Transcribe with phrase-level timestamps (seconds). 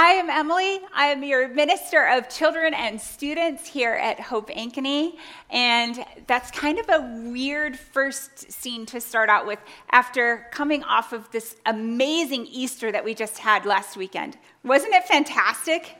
[0.00, 0.78] I am Emily.
[0.94, 5.16] I am your minister of children and students here at Hope Ankeny.
[5.50, 9.58] And that's kind of a weird first scene to start out with
[9.90, 14.38] after coming off of this amazing Easter that we just had last weekend.
[14.62, 15.96] Wasn't it fantastic?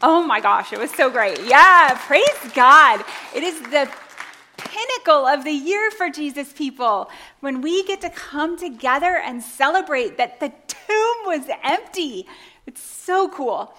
[0.00, 1.40] Oh my gosh, it was so great.
[1.44, 3.04] Yeah, praise God.
[3.34, 3.90] It is the
[4.58, 7.10] pinnacle of the year for Jesus people
[7.40, 12.28] when we get to come together and celebrate that the tomb was empty
[12.66, 13.74] it's so cool.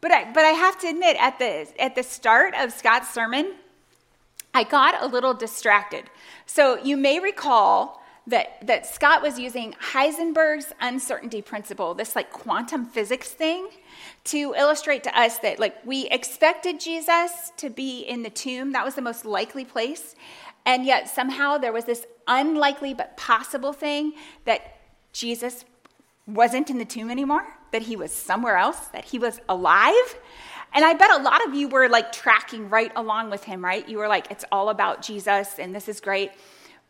[0.00, 3.54] But I, but I have to admit, at the, at the start of Scott's sermon,
[4.54, 6.04] I got a little distracted.
[6.46, 12.86] So you may recall that, that Scott was using Heisenberg's uncertainty principle, this like quantum
[12.86, 13.68] physics thing,
[14.24, 18.72] to illustrate to us that like we expected Jesus to be in the tomb.
[18.72, 20.14] That was the most likely place.
[20.64, 24.14] And yet somehow there was this unlikely but possible thing
[24.44, 24.78] that
[25.12, 25.64] Jesus
[26.26, 30.18] wasn't in the tomb anymore that he was somewhere else, that he was alive.
[30.72, 33.86] And I bet a lot of you were like tracking right along with him, right?
[33.86, 36.30] You were like, it's all about Jesus and this is great.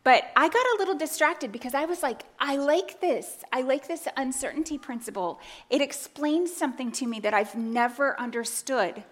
[0.05, 3.43] But I got a little distracted because I was like, I like this.
[3.51, 5.41] I like this uncertainty principle.
[5.69, 9.03] It explains something to me that I've never understood.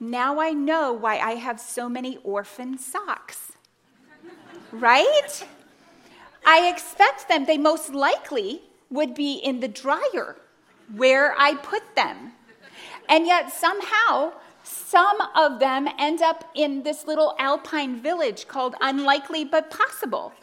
[0.00, 3.52] Now I know why I have so many orphan socks.
[4.72, 5.46] right?
[6.46, 10.36] I expect them, they most likely would be in the dryer
[10.94, 12.32] where I put them.
[13.08, 14.32] And yet, somehow,
[14.62, 20.32] some of them end up in this little alpine village called Unlikely But Possible.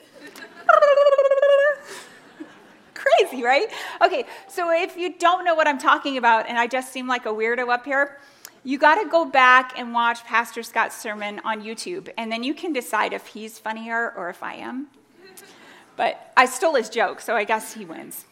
[2.93, 3.67] Crazy, right?
[4.03, 7.25] Okay, so if you don't know what I'm talking about and I just seem like
[7.25, 8.19] a weirdo up here,
[8.63, 12.53] you got to go back and watch Pastor Scott's sermon on YouTube, and then you
[12.53, 14.87] can decide if he's funnier or if I am.
[15.95, 18.25] But I stole his joke, so I guess he wins.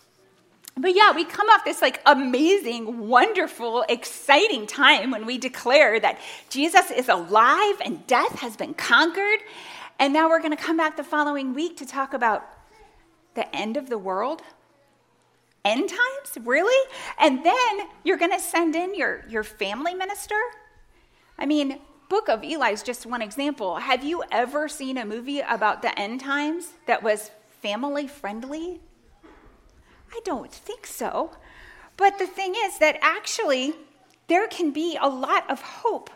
[0.76, 6.20] But yeah, we come off this like amazing, wonderful, exciting time when we declare that
[6.50, 9.40] Jesus is alive and death has been conquered.
[10.00, 12.48] And now we're going to come back the following week to talk about
[13.36, 14.42] the end of the world.
[15.66, 16.46] End times?
[16.48, 16.90] Really?
[17.20, 20.40] And then you're going to send in your, your family minister?
[21.38, 23.76] I mean, Book of Eli is just one example.
[23.76, 27.30] Have you ever seen a movie about the end times that was
[27.62, 28.80] family friendly?
[30.12, 31.32] I don't think so.
[31.98, 33.74] But the thing is that actually,
[34.28, 36.10] there can be a lot of hope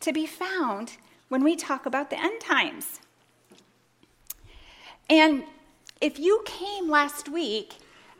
[0.00, 0.96] to be found
[1.28, 3.00] when we talk about the end times.
[5.08, 5.44] And
[6.00, 7.74] if you came last week,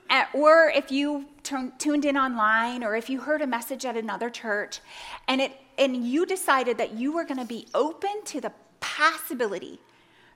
[0.08, 3.96] at, or if you turn, tuned in online, or if you heard a message at
[3.96, 4.80] another church,
[5.26, 9.80] and, it, and you decided that you were going to be open to the possibility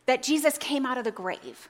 [0.07, 1.69] that Jesus came out of the grave,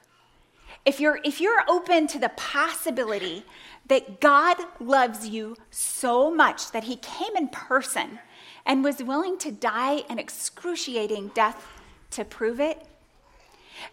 [0.86, 3.44] if you're, if you're open to the possibility
[3.88, 8.20] that God loves you so much that he came in person
[8.64, 11.66] and was willing to die an excruciating death
[12.12, 12.86] to prove it,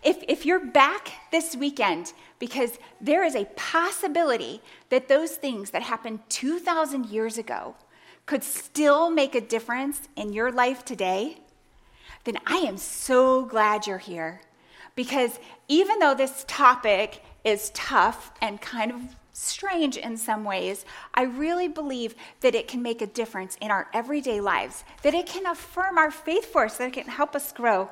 [0.03, 5.81] if, if you're back this weekend because there is a possibility that those things that
[5.81, 7.75] happened 2,000 years ago
[8.25, 11.37] could still make a difference in your life today,
[12.23, 14.41] then I am so glad you're here.
[14.95, 19.01] Because even though this topic is tough and kind of
[19.33, 23.87] strange in some ways, I really believe that it can make a difference in our
[23.93, 27.51] everyday lives, that it can affirm our faith for us, that it can help us
[27.51, 27.89] grow.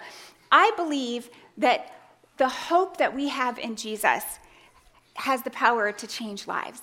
[0.51, 1.91] I believe that
[2.37, 4.23] the hope that we have in Jesus
[5.15, 6.81] has the power to change lives.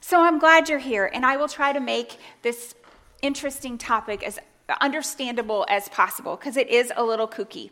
[0.00, 2.74] So I'm glad you're here, and I will try to make this
[3.20, 4.38] interesting topic as
[4.80, 7.70] understandable as possible because it is a little kooky.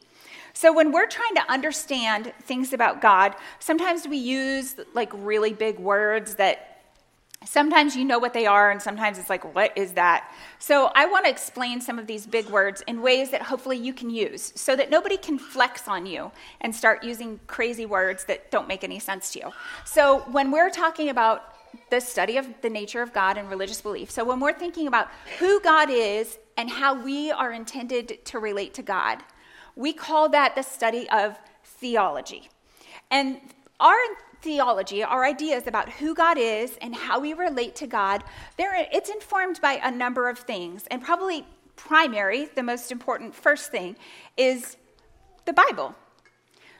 [0.58, 5.78] So when we're trying to understand things about God, sometimes we use like really big
[5.78, 6.80] words that
[7.44, 10.34] sometimes you know what they are and sometimes it's like what is that?
[10.58, 13.92] So I want to explain some of these big words in ways that hopefully you
[13.92, 18.50] can use so that nobody can flex on you and start using crazy words that
[18.50, 19.52] don't make any sense to you.
[19.84, 21.54] So when we're talking about
[21.90, 24.10] the study of the nature of God and religious belief.
[24.10, 25.08] So when we're thinking about
[25.38, 29.22] who God is and how we are intended to relate to God,
[29.78, 32.50] we call that the study of theology.
[33.12, 33.40] And
[33.78, 33.96] our
[34.42, 38.24] theology, our ideas about who God is and how we relate to God,
[38.58, 40.88] it's informed by a number of things.
[40.90, 41.46] And probably
[41.76, 43.94] primary, the most important first thing,
[44.36, 44.76] is
[45.44, 45.94] the Bible.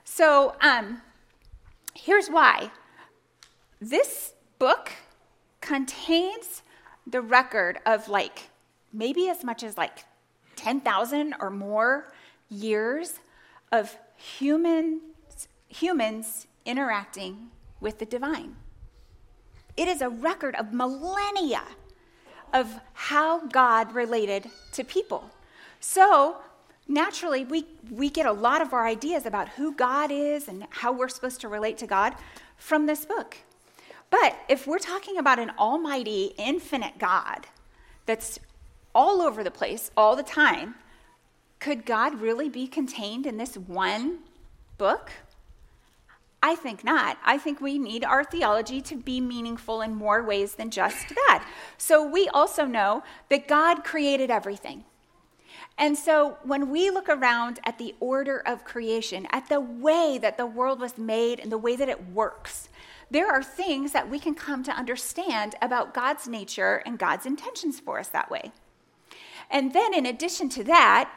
[0.05, 1.01] So um,
[1.94, 2.73] here's why
[3.81, 4.91] this book
[5.61, 6.62] contains
[7.06, 8.51] the record of like
[8.93, 10.05] maybe as much as like
[10.56, 12.12] 10,000 or more
[12.49, 13.21] years
[13.73, 15.00] of humans,
[15.69, 17.50] humans interacting
[17.81, 18.56] with the divine.
[19.77, 21.62] It is a record of millennia
[22.53, 25.31] of how God related to people.
[25.81, 26.39] So,
[26.89, 30.93] naturally, we, we get a lot of our ideas about who God is and how
[30.93, 32.15] we're supposed to relate to God
[32.56, 33.37] from this book.
[34.11, 37.47] But if we're talking about an almighty, infinite God
[38.06, 38.41] that's
[38.94, 40.75] all over the place all the time,
[41.60, 44.20] could God really be contained in this one
[44.76, 45.10] book?
[46.40, 47.19] I think not.
[47.25, 51.44] I think we need our theology to be meaningful in more ways than just that.
[51.76, 54.84] So we also know that God created everything.
[55.76, 60.37] And so when we look around at the order of creation, at the way that
[60.37, 62.69] the world was made and the way that it works,
[63.10, 67.81] there are things that we can come to understand about God's nature and God's intentions
[67.81, 68.52] for us that way.
[69.50, 71.10] And then, in addition to that,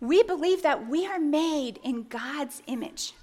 [0.00, 3.14] we believe that we are made in God's image.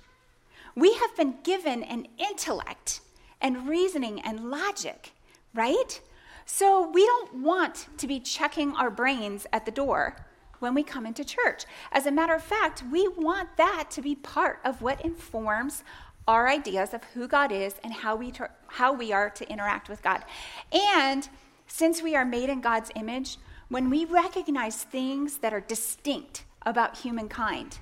[0.75, 3.01] We have been given an intellect
[3.39, 5.11] and reasoning and logic,
[5.53, 6.01] right?
[6.45, 10.15] So we don't want to be checking our brains at the door
[10.59, 11.65] when we come into church.
[11.91, 15.83] As a matter of fact, we want that to be part of what informs
[16.27, 19.89] our ideas of who God is and how we, ter- how we are to interact
[19.89, 20.23] with God.
[20.71, 21.27] And
[21.67, 23.37] since we are made in God's image,
[23.67, 27.79] when we recognize things that are distinct about humankind,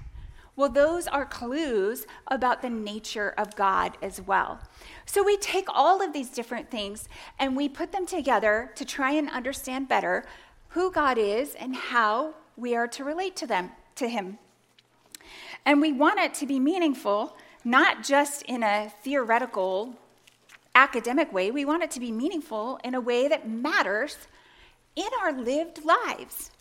[0.55, 4.59] well, those are clues about the nature of God as well.
[5.05, 7.07] So we take all of these different things
[7.39, 10.25] and we put them together to try and understand better
[10.69, 14.37] who God is and how we are to relate to them to him.
[15.65, 19.95] And we want it to be meaningful, not just in a theoretical
[20.75, 21.51] academic way.
[21.51, 24.17] We want it to be meaningful in a way that matters
[24.95, 26.51] in our lived lives.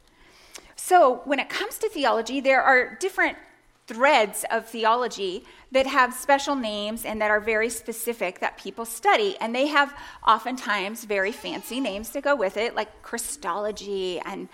[0.91, 3.37] So, when it comes to theology, there are different
[3.87, 9.37] threads of theology that have special names and that are very specific that people study.
[9.41, 9.97] And they have
[10.27, 14.49] oftentimes very fancy names to go with it, like Christology and,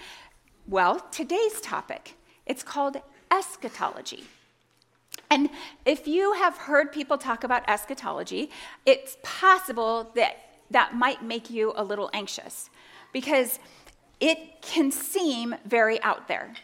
[0.66, 2.16] well, today's topic.
[2.44, 2.98] It's called
[3.30, 4.24] eschatology.
[5.30, 5.48] And
[5.86, 8.50] if you have heard people talk about eschatology,
[8.84, 10.36] it's possible that
[10.70, 12.68] that might make you a little anxious
[13.14, 13.58] because
[14.20, 16.54] it can seem very out there.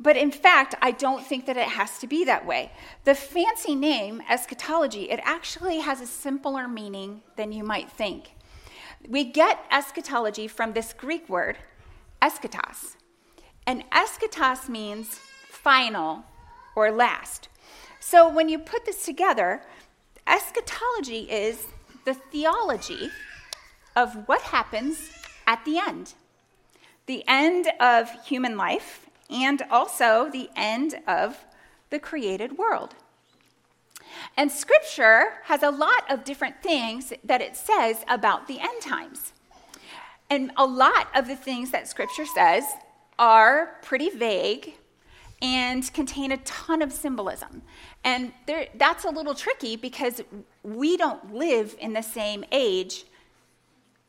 [0.00, 2.72] But in fact, I don't think that it has to be that way.
[3.04, 8.32] The fancy name, eschatology, it actually has a simpler meaning than you might think.
[9.08, 11.56] We get eschatology from this Greek word,
[12.20, 12.96] eschatos.
[13.64, 16.24] And eschatos means final
[16.74, 17.48] or last.
[18.00, 19.62] So when you put this together,
[20.26, 21.66] eschatology is
[22.04, 23.10] the theology
[23.94, 25.10] of what happens
[25.46, 26.14] at the end
[27.06, 31.44] the end of human life and also the end of
[31.90, 32.94] the created world.
[34.36, 39.32] And scripture has a lot of different things that it says about the end times.
[40.30, 42.64] And a lot of the things that scripture says
[43.18, 44.74] are pretty vague
[45.42, 47.62] and contain a ton of symbolism.
[48.04, 50.22] And there, that's a little tricky because
[50.62, 53.04] we don't live in the same age,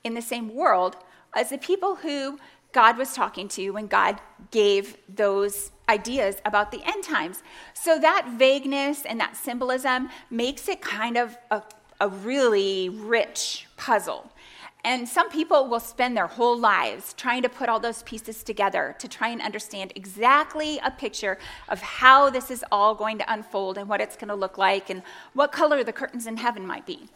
[0.04, 0.96] in the same world,
[1.36, 2.40] as the people who
[2.74, 4.20] God was talking to when God
[4.52, 7.44] gave those ideas about the end times.
[7.74, 11.62] So that vagueness and that symbolism makes it kind of a,
[12.02, 14.30] a really rich puzzle.
[14.86, 18.96] And some people will spend their whole lives trying to put all those pieces together
[19.00, 21.38] to try and understand exactly a picture
[21.70, 24.90] of how this is all going to unfold and what it's going to look like
[24.90, 25.02] and
[25.34, 27.08] what color the curtains in heaven might be.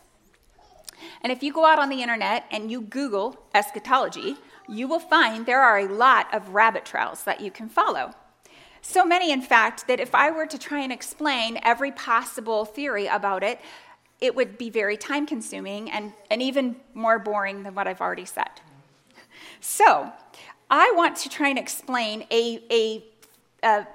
[1.21, 4.37] And if you go out on the internet and you Google eschatology,
[4.67, 8.12] you will find there are a lot of rabbit trails that you can follow.
[8.81, 13.07] So many, in fact, that if I were to try and explain every possible theory
[13.07, 13.59] about it,
[14.21, 18.25] it would be very time consuming and, and even more boring than what I've already
[18.25, 18.50] said.
[19.59, 20.12] So,
[20.69, 23.03] I want to try and explain a, a,
[23.63, 23.88] a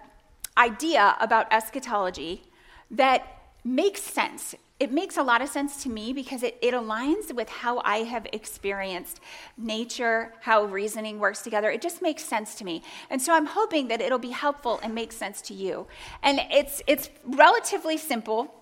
[0.56, 2.42] idea about eschatology
[2.90, 3.26] that
[3.64, 7.48] makes sense it makes a lot of sense to me because it, it aligns with
[7.48, 9.20] how I have experienced
[9.56, 11.70] nature, how reasoning works together.
[11.70, 12.82] It just makes sense to me.
[13.08, 15.86] And so I'm hoping that it'll be helpful and make sense to you.
[16.24, 18.52] And it's, it's relatively simple,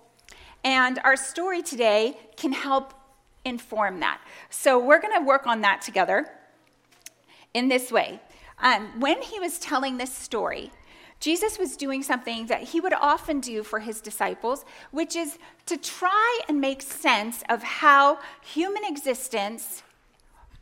[0.63, 2.93] and our story today can help
[3.43, 4.21] inform that.
[4.51, 6.29] So we're going to work on that together
[7.55, 8.21] in this way.
[8.59, 10.69] Um, when he was telling this story,
[11.21, 15.37] Jesus was doing something that he would often do for his disciples, which is
[15.67, 19.83] to try and make sense of how human existence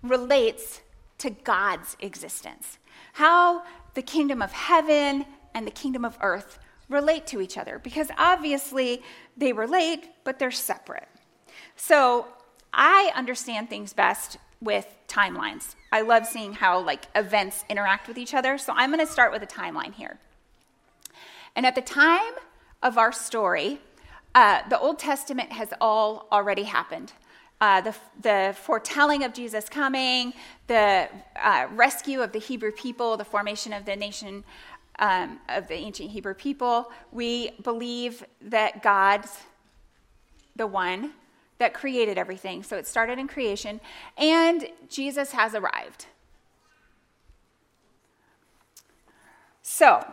[0.04, 0.82] relates
[1.20, 2.78] to God's existence,
[3.14, 3.64] how
[3.94, 5.26] the kingdom of heaven
[5.56, 9.02] and the kingdom of earth relate to each other, because obviously
[9.38, 11.08] they relate, but they're separate.
[11.78, 12.28] So
[12.74, 15.76] I understand things best with timelines.
[15.92, 18.58] I love seeing how like events interact with each other.
[18.58, 20.20] So I'm going to start with a timeline here.
[21.56, 22.34] And at the time
[22.82, 23.80] of our story,
[24.36, 27.14] uh, the Old Testament has all already happened.
[27.62, 30.34] Uh, the, the foretelling of Jesus coming,
[30.68, 31.10] the
[31.42, 34.44] uh, rescue of the Hebrew people, the formation of the nation
[35.00, 36.92] um, of the ancient Hebrew people.
[37.12, 39.40] We believe that God's
[40.56, 41.14] the one
[41.58, 42.64] that created everything.
[42.64, 43.82] So it started in creation,
[44.18, 46.06] and Jesus has arrived.
[49.62, 50.06] So,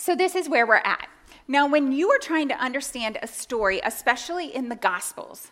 [0.00, 1.08] so this is where we're at.
[1.46, 5.50] Now, when you are trying to understand a story, especially in the Gospels,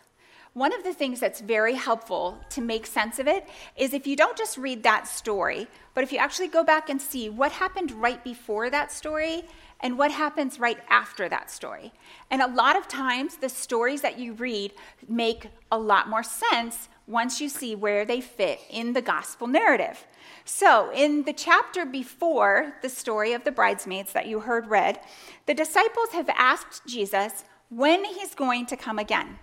[0.53, 4.15] one of the things that's very helpful to make sense of it is if you
[4.15, 7.91] don't just read that story, but if you actually go back and see what happened
[7.91, 9.43] right before that story
[9.81, 11.93] and what happens right after that story.
[12.31, 14.73] And a lot of times, the stories that you read
[15.07, 20.05] make a lot more sense once you see where they fit in the gospel narrative.
[20.45, 24.99] So, in the chapter before the story of the bridesmaids that you heard read,
[25.47, 29.39] the disciples have asked Jesus when he's going to come again.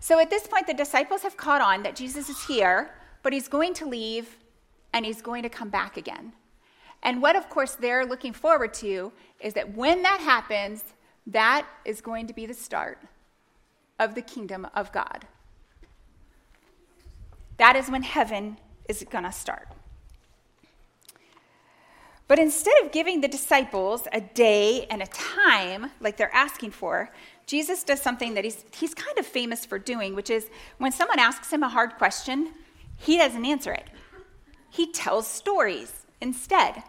[0.00, 2.90] So, at this point, the disciples have caught on that Jesus is here,
[3.22, 4.36] but he's going to leave
[4.92, 6.32] and he's going to come back again.
[7.02, 10.82] And what, of course, they're looking forward to is that when that happens,
[11.28, 12.98] that is going to be the start
[14.00, 15.26] of the kingdom of God.
[17.58, 18.58] That is when heaven
[18.88, 19.68] is going to start.
[22.28, 27.10] But instead of giving the disciples a day and a time like they're asking for,
[27.46, 31.20] Jesus does something that he's, he's kind of famous for doing, which is when someone
[31.20, 32.52] asks him a hard question,
[32.96, 33.86] he doesn't answer it.
[34.70, 36.82] He tells stories instead.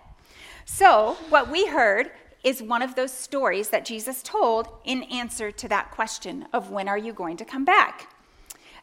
[0.66, 2.12] So, what we heard
[2.44, 6.88] is one of those stories that Jesus told in answer to that question of when
[6.88, 8.12] are you going to come back?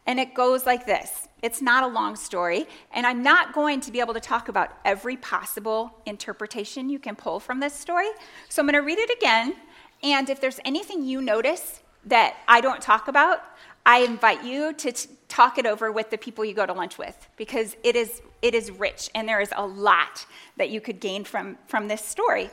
[0.06, 3.92] And it goes like this it's not a long story, and I'm not going to
[3.92, 8.08] be able to talk about every possible interpretation you can pull from this story.
[8.48, 9.54] So I'm going to read it again,
[10.02, 13.42] and if there's anything you notice that I don't talk about,
[13.84, 16.96] I invite you to t- talk it over with the people you go to lunch
[16.96, 20.24] with because it is, it is rich and there is a lot
[20.56, 22.48] that you could gain from, from this story.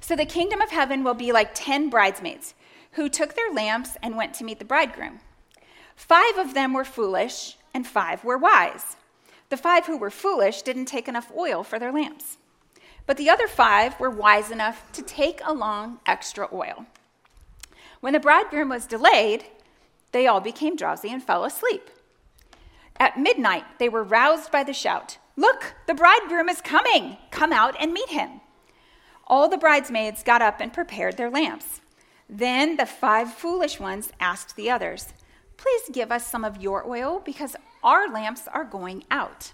[0.00, 2.54] So, the kingdom of heaven will be like 10 bridesmaids
[2.92, 5.20] who took their lamps and went to meet the bridegroom.
[5.94, 8.96] Five of them were foolish, and five were wise.
[9.48, 12.38] The five who were foolish didn't take enough oil for their lamps,
[13.06, 16.86] but the other five were wise enough to take along extra oil.
[18.00, 19.44] When the bridegroom was delayed,
[20.12, 21.90] they all became drowsy and fell asleep.
[22.96, 27.16] At midnight, they were roused by the shout Look, the bridegroom is coming!
[27.30, 28.40] Come out and meet him.
[29.26, 31.80] All the bridesmaids got up and prepared their lamps.
[32.28, 35.14] Then the five foolish ones asked the others,
[35.60, 39.52] Please give us some of your oil because our lamps are going out.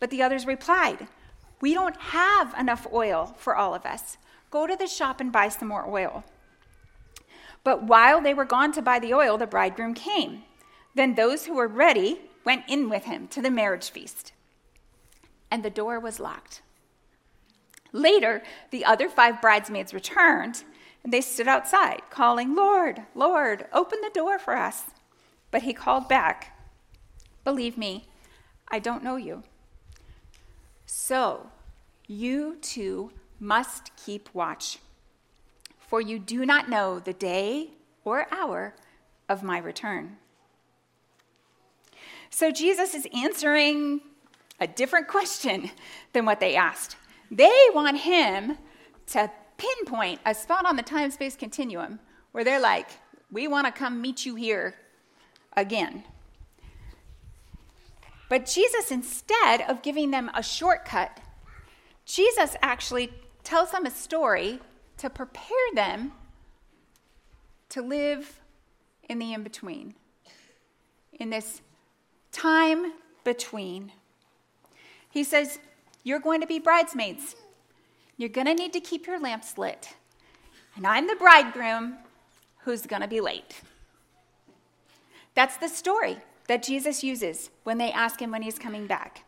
[0.00, 1.06] But the others replied,
[1.60, 4.16] We don't have enough oil for all of us.
[4.50, 6.24] Go to the shop and buy some more oil.
[7.62, 10.44] But while they were gone to buy the oil, the bridegroom came.
[10.94, 14.32] Then those who were ready went in with him to the marriage feast.
[15.50, 16.62] And the door was locked.
[17.92, 20.64] Later, the other five bridesmaids returned,
[21.04, 24.84] and they stood outside, calling, Lord, Lord, open the door for us.
[25.52, 26.58] But he called back,
[27.44, 28.08] Believe me,
[28.68, 29.44] I don't know you.
[30.86, 31.50] So
[32.08, 34.78] you too must keep watch
[35.78, 37.68] for you do not know the day
[38.02, 38.74] or hour
[39.28, 40.16] of my return.
[42.30, 44.00] So Jesus is answering
[44.58, 45.70] a different question
[46.14, 46.96] than what they asked.
[47.30, 48.56] They want him
[49.08, 52.88] to pinpoint a spot on the time space continuum where they're like,
[53.30, 54.74] we want to come meet you here
[55.56, 56.04] again.
[58.28, 61.20] But Jesus, instead of giving them a shortcut,
[62.06, 63.12] Jesus actually
[63.44, 64.58] tells them a story
[64.98, 66.12] to prepare them
[67.68, 68.40] to live
[69.08, 69.94] in the in between,
[71.12, 71.60] in this
[72.30, 72.92] time
[73.24, 73.92] between.
[75.10, 75.58] He says,
[76.02, 77.36] You're going to be bridesmaids.
[78.16, 79.94] You're going to need to keep your lamps lit.
[80.76, 81.98] And I'm the bridegroom
[82.58, 83.60] who's going to be late.
[85.34, 89.24] That's the story that Jesus uses when they ask him when he's coming back.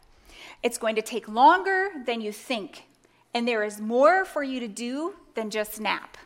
[0.62, 2.84] It's going to take longer than you think
[3.34, 6.16] and there is more for you to do than just nap.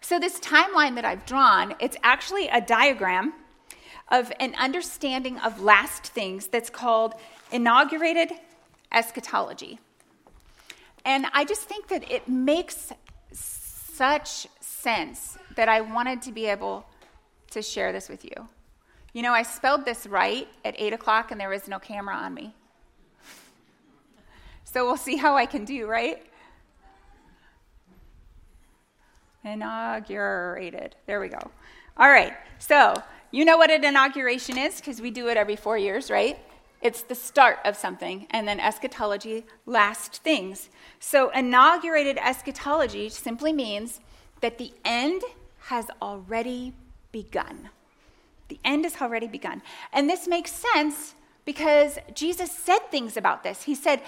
[0.00, 3.34] So, this timeline that I've drawn, it's actually a diagram
[4.08, 7.14] of an understanding of last things that's called
[7.50, 8.30] inaugurated
[8.92, 9.80] eschatology.
[11.04, 12.92] And I just think that it makes
[13.32, 16.86] such sense that I wanted to be able
[17.50, 18.48] to share this with you.
[19.12, 22.34] You know, I spelled this right at 8 o'clock and there was no camera on
[22.34, 22.54] me.
[24.64, 26.22] So we'll see how I can do, right?
[29.42, 30.94] Inaugurated.
[31.06, 31.38] There we go.
[31.96, 32.34] All right.
[32.58, 32.94] So,
[33.30, 36.38] you know what an inauguration is because we do it every four years, right?
[36.80, 40.68] It's the start of something, and then eschatology, last things.
[41.00, 44.00] So, inaugurated eschatology simply means
[44.40, 45.22] that the end
[45.58, 46.72] has already
[47.12, 47.70] begun.
[48.48, 49.62] The end has already begun.
[49.92, 53.62] And this makes sense because Jesus said things about this.
[53.62, 54.02] He said,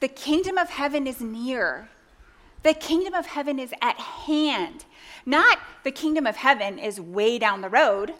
[0.00, 1.88] The kingdom of heaven is near.
[2.62, 4.84] The kingdom of heaven is at hand.
[5.24, 8.14] Not the kingdom of heaven is way down the road.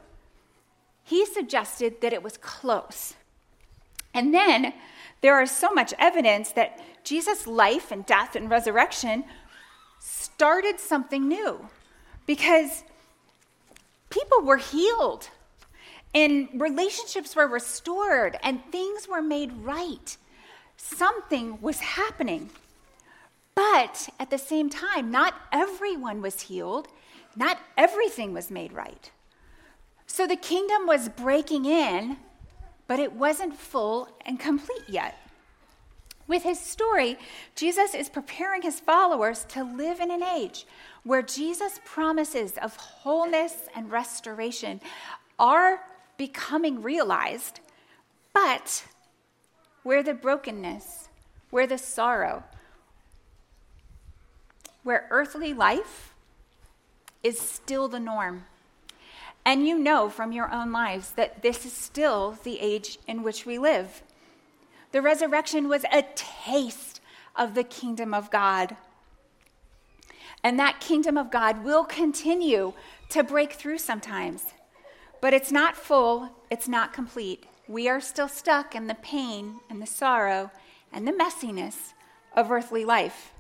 [1.02, 3.14] He suggested that it was close.
[4.12, 4.72] And then
[5.20, 9.24] there is so much evidence that Jesus' life and death and resurrection
[10.00, 11.68] started something new
[12.26, 12.84] because
[14.18, 15.28] people were healed
[16.14, 20.16] and relationships were restored and things were made right.
[20.76, 22.50] Something was happening.
[23.54, 26.88] But at the same time, not everyone was healed,
[27.34, 29.10] not everything was made right.
[30.06, 32.16] So the kingdom was breaking in
[32.88, 35.16] but it wasn't full and complete yet.
[36.28, 37.18] With his story,
[37.54, 40.66] Jesus is preparing his followers to live in an age
[41.04, 44.80] where Jesus' promises of wholeness and restoration
[45.38, 45.80] are
[46.16, 47.60] becoming realized,
[48.32, 48.84] but
[49.84, 51.08] where the brokenness,
[51.50, 52.42] where the sorrow,
[54.82, 56.12] where earthly life
[57.22, 58.44] is still the norm.
[59.44, 63.46] And you know from your own lives that this is still the age in which
[63.46, 64.02] we live.
[64.96, 67.02] The resurrection was a taste
[67.36, 68.78] of the kingdom of God.
[70.42, 72.72] And that kingdom of God will continue
[73.10, 74.54] to break through sometimes.
[75.20, 77.44] But it's not full, it's not complete.
[77.68, 80.50] We are still stuck in the pain and the sorrow
[80.90, 81.92] and the messiness
[82.34, 83.34] of earthly life.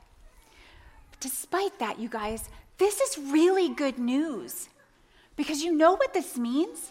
[1.10, 4.68] But despite that, you guys, this is really good news.
[5.36, 6.90] Because you know what this means?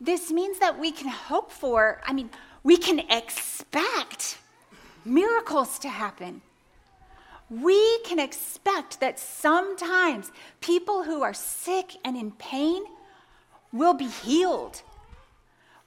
[0.00, 2.30] This means that we can hope for, I mean,
[2.62, 4.38] we can expect
[5.04, 6.42] miracles to happen.
[7.48, 12.84] We can expect that sometimes people who are sick and in pain
[13.72, 14.82] will be healed.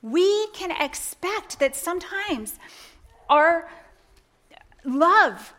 [0.01, 2.59] We can expect that sometimes
[3.29, 3.69] our
[4.83, 5.53] love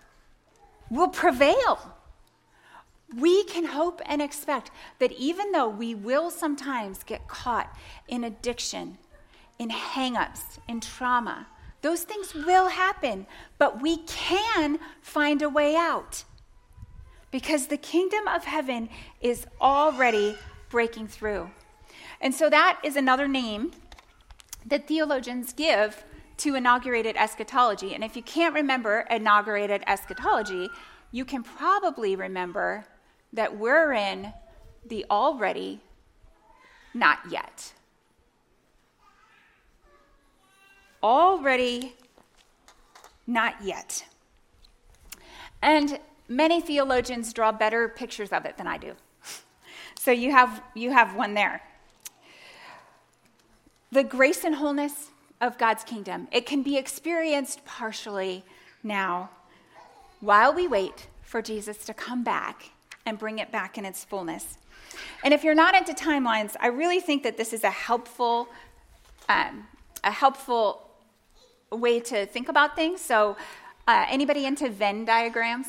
[0.90, 1.94] will prevail
[3.16, 7.74] we can hope and expect that even though we will sometimes get caught
[8.08, 8.98] in addiction,
[9.58, 11.46] in hangups, in trauma,
[11.82, 13.26] those things will happen,
[13.58, 16.24] but we can find a way out
[17.30, 18.88] because the kingdom of heaven
[19.20, 20.36] is already
[20.70, 21.50] breaking through.
[22.20, 23.72] And so that is another name
[24.64, 26.04] that theologians give
[26.38, 27.94] to inaugurated eschatology.
[27.94, 30.70] And if you can't remember inaugurated eschatology,
[31.10, 32.86] you can probably remember
[33.32, 34.32] that we're in
[34.86, 35.80] the already,
[36.94, 37.72] not yet.
[41.04, 41.94] Already,
[43.26, 44.06] not yet.
[45.60, 48.94] And many theologians draw better pictures of it than I do.
[49.96, 51.62] So you have, you have one there.
[53.90, 55.08] The grace and wholeness
[55.40, 58.44] of God's kingdom, it can be experienced partially
[58.82, 59.30] now
[60.20, 62.70] while we wait for Jesus to come back
[63.06, 64.58] and bring it back in its fullness.
[65.22, 68.48] And if you're not into timelines, I really think that this is a helpful,
[69.30, 69.66] um,
[70.02, 70.84] a helpful
[71.76, 73.00] way to think about things.
[73.00, 73.36] So,
[73.86, 75.66] uh, anybody into Venn diagrams?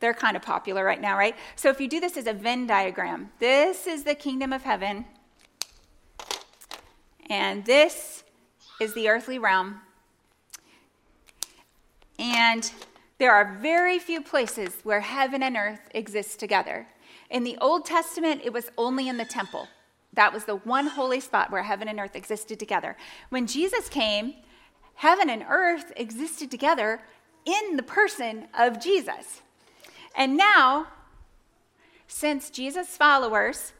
[0.00, 1.34] They're kind of popular right now, right?
[1.56, 5.04] So, if you do this as a Venn diagram, this is the kingdom of heaven,
[7.28, 8.24] and this
[8.80, 9.80] is the earthly realm.
[12.18, 12.70] And
[13.18, 16.86] there are very few places where heaven and earth exist together.
[17.30, 19.68] In the Old Testament, it was only in the temple.
[20.14, 22.96] That was the one holy spot where heaven and earth existed together.
[23.30, 24.34] When Jesus came,
[24.98, 27.00] heaven and earth existed together
[27.44, 29.42] in the person of Jesus.
[30.16, 30.88] And now,
[32.08, 33.72] since Jesus' followers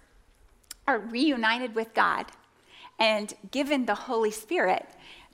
[0.87, 2.27] are reunited with God
[3.01, 4.87] and given the Holy Spirit,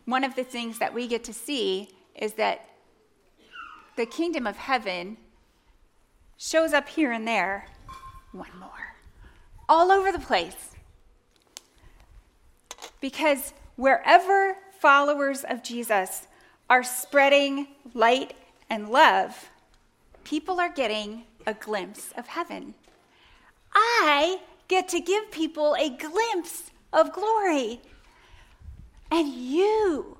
[0.06, 2.66] one of the things that we get to see is that
[3.96, 5.18] the kingdom of heaven
[6.38, 7.66] shows up here and there.
[8.32, 8.70] One more.
[9.68, 10.70] All over the place.
[13.02, 16.26] Because wherever followers of Jesus
[16.68, 18.34] are spreading light
[18.70, 19.50] and love,
[20.24, 22.74] people are getting a glimpse of heaven.
[23.74, 27.80] I get to give people a glimpse of glory.
[29.10, 30.16] And you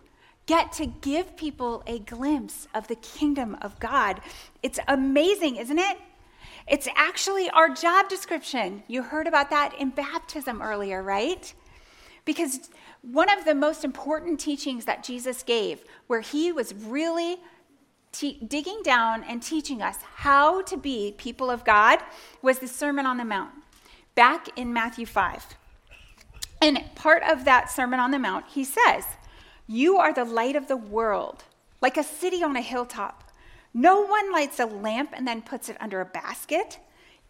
[0.46, 4.20] get to give people a glimpse of the kingdom of God.
[4.62, 5.98] It's amazing, isn't it?
[6.66, 8.82] It's actually our job description.
[8.88, 11.52] You heard about that in baptism earlier, right?
[12.24, 12.70] Because
[13.10, 17.36] one of the most important teachings that Jesus gave, where he was really
[18.12, 21.98] te- digging down and teaching us how to be people of God,
[22.40, 23.50] was the Sermon on the Mount,
[24.14, 25.44] back in Matthew 5.
[26.62, 29.04] And part of that Sermon on the Mount, he says,
[29.66, 31.44] You are the light of the world,
[31.82, 33.32] like a city on a hilltop.
[33.74, 36.78] No one lights a lamp and then puts it under a basket.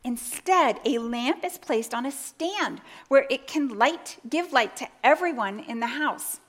[0.05, 4.89] Instead, a lamp is placed on a stand where it can light, give light to
[5.03, 6.41] everyone in the house.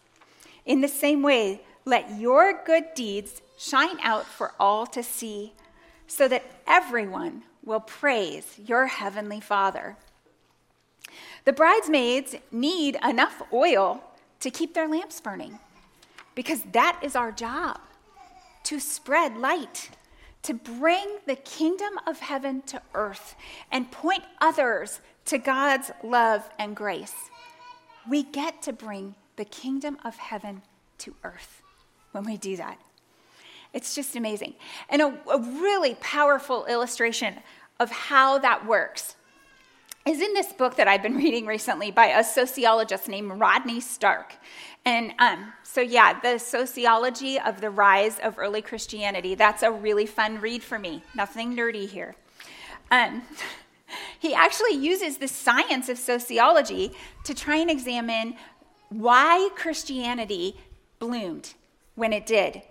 [0.65, 5.53] In the same way, let your good deeds shine out for all to see,
[6.05, 9.95] so that everyone will praise your heavenly Father.
[11.45, 14.03] The bridesmaids need enough oil
[14.41, 15.59] to keep their lamps burning
[16.33, 17.79] because that is our job
[18.63, 19.91] to spread light,
[20.45, 23.36] to bring the kingdom of heaven to earth
[23.71, 27.15] and point others to God's love and grace.
[28.08, 30.62] We get to bring the kingdom of heaven
[30.99, 31.63] to earth
[32.12, 32.79] when we do that.
[33.73, 34.53] It's just amazing.
[34.88, 37.36] And a, a really powerful illustration
[37.79, 39.15] of how that works
[40.05, 44.36] is in this book that I've been reading recently by a sociologist named Rodney Stark.
[44.86, 50.06] And um, so, yeah, the sociology of the rise of early Christianity, that's a really
[50.06, 51.04] fun read for me.
[51.15, 52.15] Nothing nerdy here.
[52.91, 53.24] Um,
[54.19, 56.91] he actually uses the science of sociology
[57.24, 58.36] to try and examine
[58.89, 60.56] why Christianity
[61.00, 61.56] bloomed
[61.95, 62.62] when it did.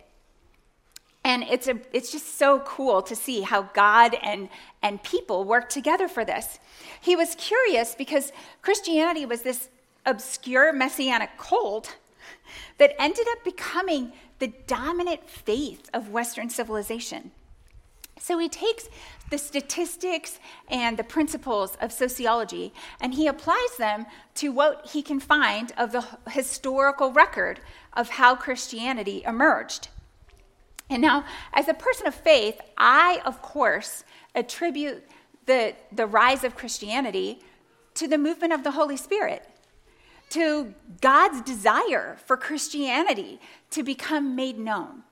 [1.24, 4.50] And it's, a, it's just so cool to see how God and,
[4.82, 6.58] and people work together for this.
[7.00, 9.68] He was curious because Christianity was this
[10.06, 11.96] obscure messianic cult
[12.78, 17.30] that ended up becoming the dominant faith of Western civilization.
[18.18, 18.88] So he takes
[19.30, 24.06] the statistics and the principles of sociology and he applies them
[24.36, 27.60] to what he can find of the historical record
[27.92, 29.88] of how Christianity emerged.
[30.90, 35.02] And now, as a person of faith, I, of course, attribute
[35.46, 37.40] the, the rise of Christianity
[37.94, 39.48] to the movement of the Holy Spirit
[40.34, 45.04] to God's desire for Christianity to become made known.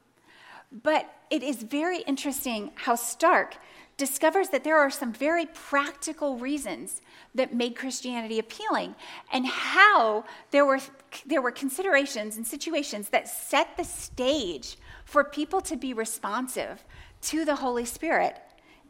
[0.82, 3.56] But it is very interesting how Stark
[3.96, 7.02] discovers that there are some very practical reasons
[7.36, 8.96] that made Christianity appealing
[9.32, 10.80] and how there were,
[11.24, 16.82] there were considerations and situations that set the stage for people to be responsive
[17.20, 18.40] to the Holy Spirit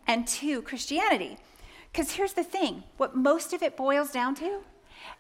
[0.06, 1.36] and to Christianity.
[1.92, 4.60] Because here's the thing what most of it boils down to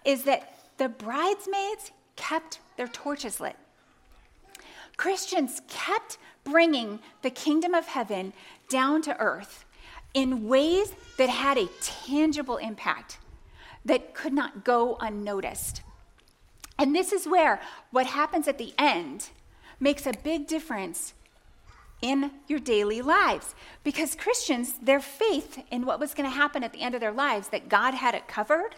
[0.06, 3.54] is that the bridesmaids kept their torches lit.
[4.96, 8.32] Christians kept bringing the kingdom of heaven
[8.68, 9.64] down to earth
[10.12, 13.18] in ways that had a tangible impact
[13.84, 15.82] that could not go unnoticed.
[16.80, 17.60] And this is where
[17.92, 19.30] what happens at the end
[19.78, 21.14] makes a big difference
[22.00, 23.54] in your daily lives.
[23.84, 27.12] Because Christians, their faith in what was going to happen at the end of their
[27.12, 28.74] lives, that God had it covered,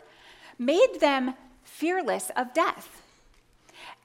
[0.58, 1.32] made them
[1.76, 3.02] fearless of death.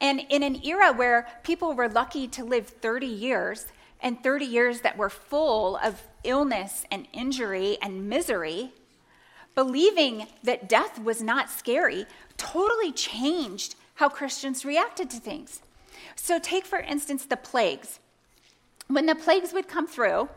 [0.02, 3.68] And in an era where people were lucky to live 30 years,
[4.02, 8.72] and 30 years that were full of illness and injury and misery,
[9.56, 12.06] believing that death was not scary
[12.38, 15.62] totally changed how Christians reacted to things.
[16.16, 18.00] So, take for instance the plagues.
[18.88, 20.30] When the plagues would come through,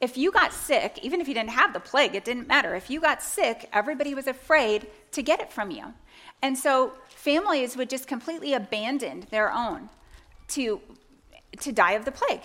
[0.00, 2.74] if you got sick, even if you didn't have the plague, it didn't matter.
[2.74, 5.94] If you got sick, everybody was afraid to get it from you.
[6.42, 9.88] And so families would just completely abandon their own
[10.48, 10.80] to,
[11.60, 12.42] to die of the plague.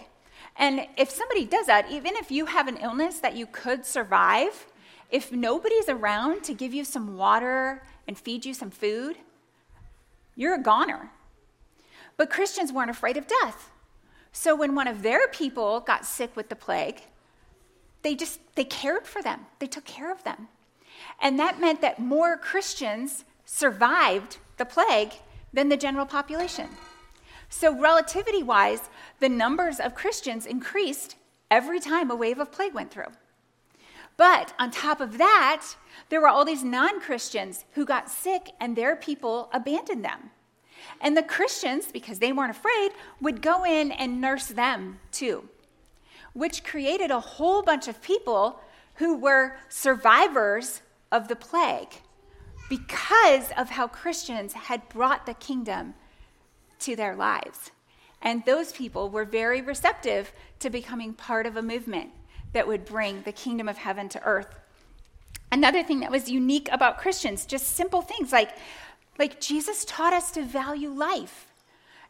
[0.55, 4.67] And if somebody does that, even if you have an illness that you could survive,
[5.12, 9.17] if nobody's around to give you some water and feed you some food,
[10.36, 11.12] you're a goner.
[12.17, 13.71] But Christians weren't afraid of death.
[14.31, 17.01] So when one of their people got sick with the plague,
[18.03, 19.41] they just they cared for them.
[19.60, 20.47] They took care of them.
[21.21, 25.13] And that meant that more Christians survived the plague
[25.53, 26.67] than the general population.
[27.49, 31.15] So, relativity wise, the numbers of Christians increased
[31.49, 33.13] every time a wave of plague went through.
[34.17, 35.63] But on top of that,
[36.10, 40.31] there were all these non Christians who got sick and their people abandoned them.
[40.99, 45.47] And the Christians, because they weren't afraid, would go in and nurse them too,
[46.33, 48.60] which created a whole bunch of people
[48.95, 50.81] who were survivors
[51.12, 51.93] of the plague
[52.69, 55.93] because of how Christians had brought the kingdom
[56.80, 57.71] to their lives.
[58.21, 62.12] And those people were very receptive to becoming part of a movement
[62.53, 64.53] that would bring the kingdom of heaven to earth.
[65.51, 68.51] Another thing that was unique about Christians, just simple things like,
[69.17, 71.47] like Jesus taught us to value life.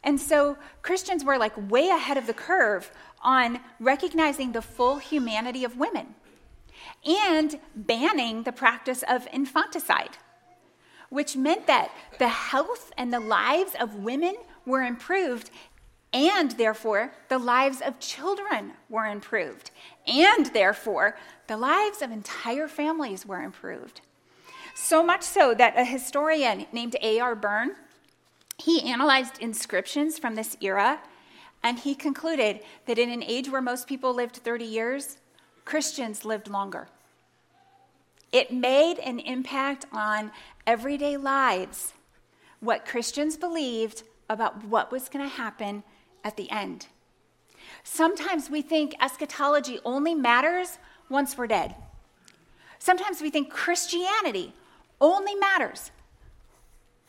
[0.04, 2.92] And so Christians were like way ahead of the curve
[3.22, 6.16] on recognizing the full humanity of women
[7.06, 10.18] and banning the practice of infanticide,
[11.10, 15.50] which meant that the health and the lives of women were improved
[16.14, 19.72] and therefore the lives of children were improved,
[20.08, 21.18] and therefore
[21.48, 24.02] the lives of entire families were improved.
[24.74, 27.36] So much so that a historian named A.R.
[27.36, 27.76] Burn,
[28.58, 31.02] he analyzed inscriptions from this era
[31.64, 35.18] and he concluded that in an age where most people lived 30 years,
[35.66, 36.88] Christians lived longer.
[38.32, 40.32] It made an impact on
[40.66, 41.94] everyday lives,
[42.60, 45.84] what Christians believed about what was going to happen
[46.24, 46.88] at the end.
[47.84, 50.78] Sometimes we think eschatology only matters
[51.10, 51.76] once we're dead.
[52.80, 54.54] Sometimes we think Christianity
[55.00, 55.92] only matters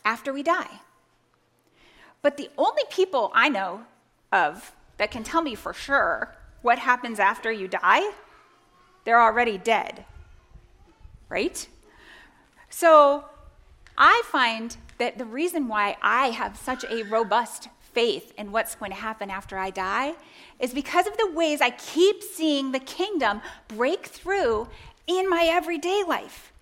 [0.04, 0.80] after we die.
[2.22, 3.82] But the only people I know
[4.32, 8.10] of that can tell me for sure what happens after you die,
[9.04, 10.04] they're already dead.
[11.28, 11.66] Right?
[12.70, 13.24] So
[13.96, 18.90] I find that the reason why I have such a robust faith in what's going
[18.90, 20.14] to happen after I die
[20.60, 24.68] is because of the ways I keep seeing the kingdom break through
[25.06, 26.52] in my everyday life.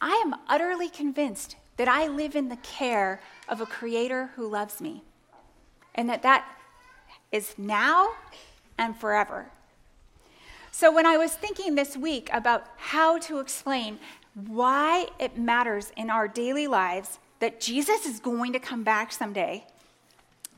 [0.00, 4.80] I am utterly convinced that I live in the care of a creator who loves
[4.80, 5.02] me
[5.94, 6.44] and that that
[7.32, 8.12] is now
[8.78, 9.46] and forever.
[10.78, 13.98] So, when I was thinking this week about how to explain
[14.34, 19.64] why it matters in our daily lives that Jesus is going to come back someday,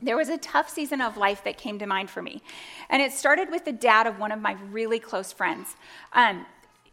[0.01, 2.41] there was a tough season of life that came to mind for me.
[2.89, 5.77] And it started with the dad of one of my really close friends.
[6.11, 6.45] Um,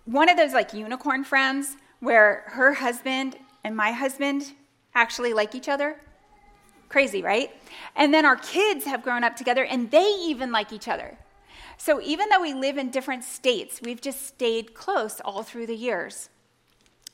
[0.04, 3.34] one of those like unicorn friends where her husband
[3.64, 4.52] and my husband
[4.94, 5.98] actually like each other.
[6.88, 7.50] Crazy, right?
[7.96, 11.18] And then our kids have grown up together and they even like each other.
[11.76, 15.76] So even though we live in different states, we've just stayed close all through the
[15.76, 16.28] years.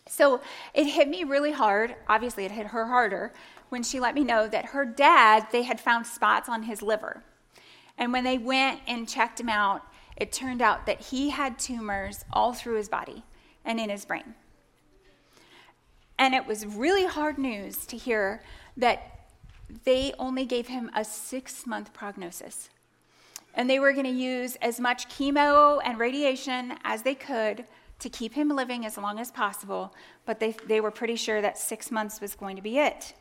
[0.09, 0.41] So
[0.75, 1.95] it hit me really hard.
[2.09, 3.33] Obviously, it hit her harder
[3.69, 7.23] when she let me know that her dad, they had found spots on his liver.
[7.97, 9.83] And when they went and checked him out,
[10.17, 13.23] it turned out that he had tumors all through his body
[13.65, 14.35] and in his brain.
[16.19, 18.43] And it was really hard news to hear
[18.77, 19.21] that
[19.85, 22.69] they only gave him a six month prognosis.
[23.55, 27.65] And they were going to use as much chemo and radiation as they could
[27.99, 29.95] to keep him living as long as possible,
[30.27, 33.15] but they, they were pretty sure that six months was going to be it.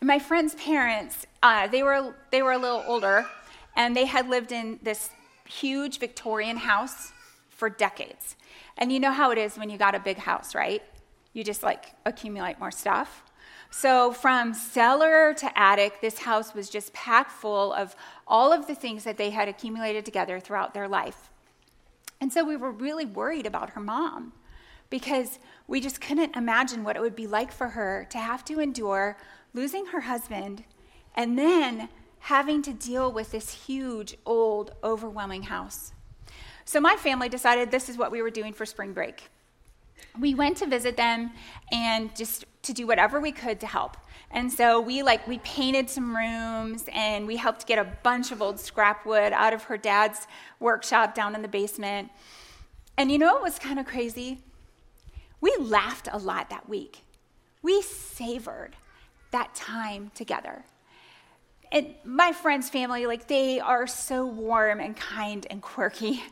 [0.00, 3.26] And my friend's parents, uh, they, were, they were a little older,
[3.76, 5.10] and they had lived in this
[5.46, 7.12] huge Victorian house
[7.50, 8.36] for decades.
[8.78, 10.82] And you know how it is when you got a big house, right?
[11.32, 13.24] You just like accumulate more stuff.
[13.70, 17.94] So, from cellar to attic, this house was just packed full of
[18.26, 21.30] all of the things that they had accumulated together throughout their life.
[22.20, 24.32] And so, we were really worried about her mom
[24.88, 28.58] because we just couldn't imagine what it would be like for her to have to
[28.58, 29.18] endure
[29.52, 30.64] losing her husband
[31.14, 35.92] and then having to deal with this huge, old, overwhelming house.
[36.64, 39.28] So, my family decided this is what we were doing for spring break
[40.18, 41.32] we went to visit them
[41.72, 43.96] and just to do whatever we could to help.
[44.30, 48.42] And so we like we painted some rooms and we helped get a bunch of
[48.42, 50.26] old scrap wood out of her dad's
[50.60, 52.10] workshop down in the basement.
[52.96, 54.40] And you know what was kind of crazy?
[55.40, 57.04] We laughed a lot that week.
[57.62, 58.76] We savored
[59.30, 60.64] that time together.
[61.70, 66.22] And my friends' family, like they are so warm and kind and quirky.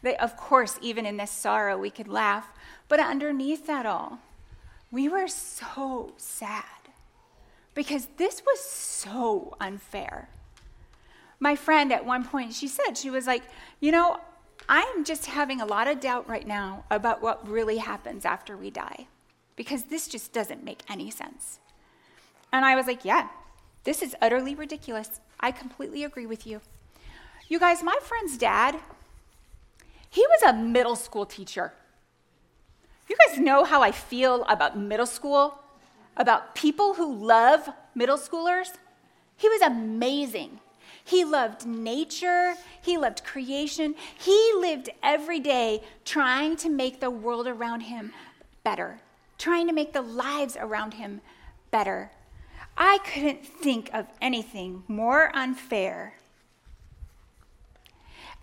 [0.00, 2.48] They, of course, even in this sorrow, we could laugh.
[2.88, 4.18] But underneath that all,
[4.90, 6.64] we were so sad
[7.74, 10.30] because this was so unfair.
[11.38, 13.42] My friend at one point, she said, she was like,
[13.80, 14.18] you know,
[14.68, 18.70] I'm just having a lot of doubt right now about what really happens after we
[18.70, 19.06] die
[19.54, 21.58] because this just doesn't make any sense.
[22.52, 23.28] And I was like, yeah,
[23.84, 25.20] this is utterly ridiculous.
[25.40, 26.60] I completely agree with you.
[27.48, 28.78] You guys, my friend's dad,
[30.10, 31.72] he was a middle school teacher.
[33.08, 35.58] You guys know how I feel about middle school,
[36.16, 38.68] about people who love middle schoolers?
[39.36, 40.60] He was amazing.
[41.04, 43.94] He loved nature, he loved creation.
[44.18, 48.12] He lived every day trying to make the world around him
[48.62, 49.00] better,
[49.38, 51.22] trying to make the lives around him
[51.70, 52.10] better.
[52.76, 56.14] I couldn't think of anything more unfair.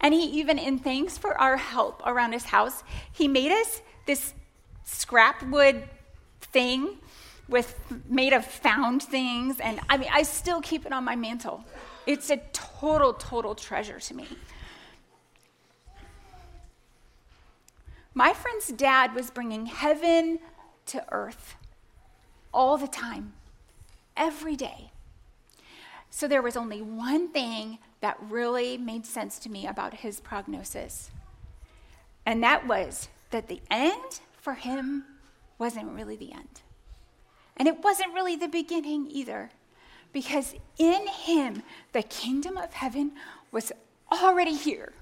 [0.01, 4.33] And he even, in thanks for our help around his house, he made us this
[4.85, 5.83] scrap wood
[6.39, 6.97] thing
[7.49, 7.77] with
[8.09, 9.59] made of found things.
[9.59, 11.65] And I mean, I still keep it on my mantle.
[12.07, 14.27] It's a total, total treasure to me.
[18.13, 20.39] My friend's dad was bringing heaven
[20.85, 21.55] to earth
[22.53, 23.33] all the time,
[24.15, 24.91] every day.
[26.09, 31.11] So there was only one thing that really made sense to me about his prognosis,
[32.25, 35.03] and that was that the end for him
[35.57, 36.61] wasn't really the end.
[37.57, 39.49] And it wasn't really the beginning either,
[40.13, 43.13] because in him, the kingdom of heaven
[43.51, 43.71] was
[44.11, 44.93] already here,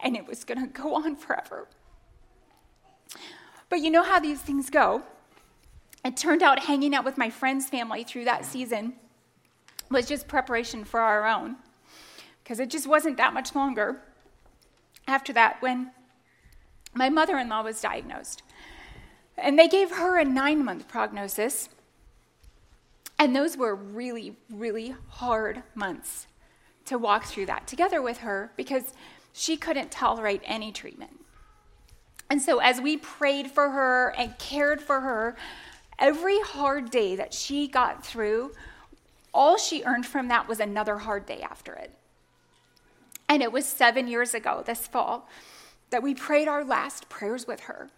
[0.00, 1.68] and it was going to go on forever.
[3.68, 5.02] But you know how these things go.
[6.02, 8.94] It turned out hanging out with my friend's family through that season
[9.90, 11.56] was just preparation for our own,
[12.42, 14.00] because it just wasn't that much longer
[15.06, 15.90] after that when
[16.94, 18.42] my mother in law was diagnosed.
[19.36, 21.68] And they gave her a nine month prognosis.
[23.18, 26.26] And those were really, really hard months
[26.86, 28.92] to walk through that together with her because
[29.32, 31.20] she couldn't tolerate any treatment.
[32.28, 35.36] And so, as we prayed for her and cared for her,
[35.98, 38.52] every hard day that she got through,
[39.32, 41.92] all she earned from that was another hard day after it.
[43.28, 45.28] And it was seven years ago, this fall,
[45.92, 47.88] that we prayed our last prayers with her.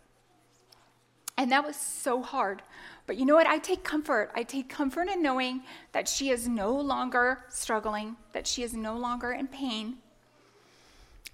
[1.36, 2.62] And that was so hard.
[3.06, 3.46] But you know what?
[3.46, 4.30] I take comfort.
[4.34, 8.96] I take comfort in knowing that she is no longer struggling, that she is no
[8.96, 9.96] longer in pain,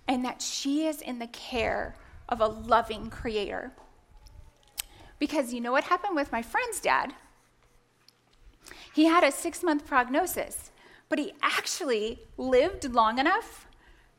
[0.09, 1.97] and that she is in the care
[2.29, 3.73] of a loving creator.
[5.19, 7.15] Because you know what happened with my friend's dad?
[8.93, 10.71] He had a six month prognosis,
[11.09, 13.67] but he actually lived long enough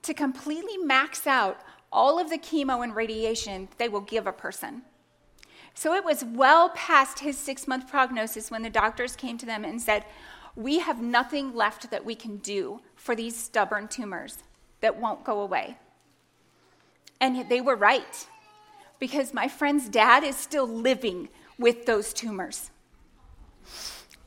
[0.03, 4.83] to completely max out all of the chemo and radiation they will give a person.
[5.73, 9.63] So it was well past his six month prognosis when the doctors came to them
[9.63, 10.05] and said,
[10.55, 14.39] We have nothing left that we can do for these stubborn tumors
[14.81, 15.77] that won't go away.
[17.19, 18.27] And they were right,
[18.99, 22.71] because my friend's dad is still living with those tumors.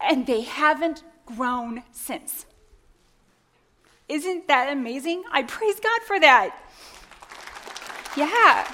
[0.01, 2.47] And they haven't grown since.
[4.09, 5.25] Isn't that amazing?
[5.33, 6.57] I praise God for that.
[8.17, 8.67] Yeah.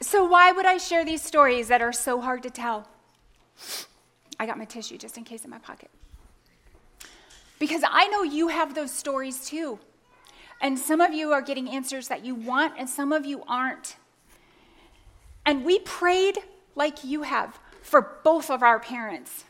[0.00, 2.88] So, why would I share these stories that are so hard to tell?
[4.38, 5.90] I got my tissue just in case in my pocket.
[7.58, 9.78] Because I know you have those stories too.
[10.62, 13.96] And some of you are getting answers that you want, and some of you aren't.
[15.46, 16.38] And we prayed
[16.74, 19.44] like you have for both of our parents.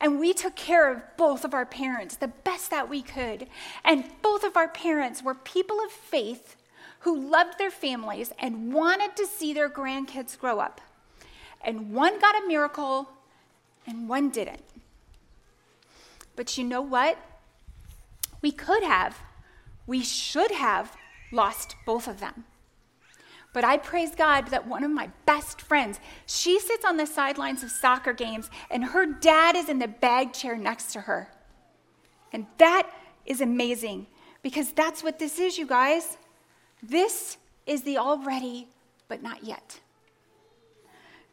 [0.00, 3.46] And we took care of both of our parents the best that we could.
[3.84, 6.56] And both of our parents were people of faith
[7.00, 10.80] who loved their families and wanted to see their grandkids grow up.
[11.62, 13.08] And one got a miracle
[13.86, 14.64] and one didn't.
[16.36, 17.18] But you know what?
[18.42, 19.18] We could have
[19.86, 20.96] we should have
[21.30, 22.44] lost both of them.
[23.54, 27.62] But I praise God that one of my best friends, she sits on the sidelines
[27.62, 31.30] of soccer games and her dad is in the bag chair next to her.
[32.32, 32.90] And that
[33.24, 34.08] is amazing
[34.42, 36.18] because that's what this is, you guys.
[36.82, 38.66] This is the already,
[39.06, 39.78] but not yet.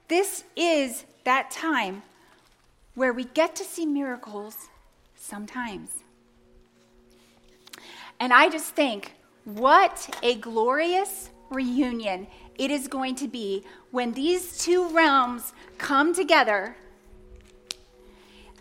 [0.08, 2.04] This is that time
[2.94, 4.68] where we get to see miracles
[5.16, 5.90] sometimes.
[8.20, 14.58] And I just think, what a glorious reunion it is going to be when these
[14.58, 16.76] two realms come together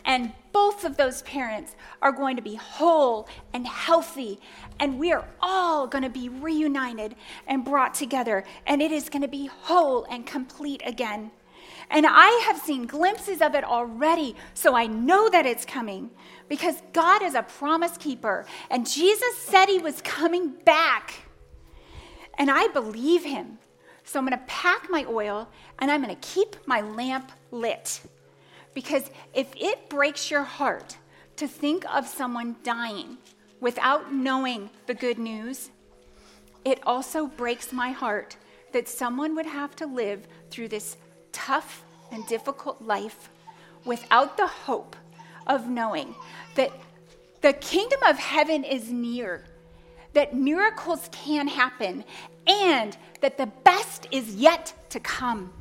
[0.05, 4.40] and both of those parents are going to be whole and healthy,
[4.79, 7.14] and we are all going to be reunited
[7.46, 11.30] and brought together, and it is going to be whole and complete again.
[11.91, 16.11] And I have seen glimpses of it already, so I know that it's coming
[16.49, 18.47] because God is a promise keeper.
[18.70, 21.30] And Jesus said he was coming back.
[22.41, 23.59] And I believe him.
[24.03, 25.47] So I'm going to pack my oil
[25.78, 28.01] and I'm going to keep my lamp lit.
[28.72, 30.97] Because if it breaks your heart
[31.36, 33.18] to think of someone dying
[33.61, 35.68] without knowing the good news,
[36.64, 38.38] it also breaks my heart
[38.72, 40.97] that someone would have to live through this
[41.32, 43.28] tough and difficult life
[43.84, 44.97] without the hope
[45.47, 46.14] of knowing
[46.55, 46.72] that
[47.43, 49.45] the kingdom of heaven is near,
[50.12, 52.04] that miracles can happen
[52.46, 55.52] and that the best is yet to come.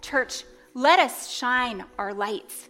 [0.00, 2.68] Church, let us shine our lights